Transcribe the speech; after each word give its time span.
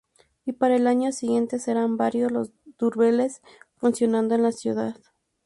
Y 0.47 0.53
para 0.53 0.77
el 0.77 0.87
año 0.87 1.11
siguiente 1.11 1.59
serán 1.59 1.95
varios 1.95 2.31
los 2.31 2.49
burdeles 2.79 3.43
funcionando 3.75 4.33
en 4.33 4.41
la 4.41 4.51
ciudad. 4.51 4.95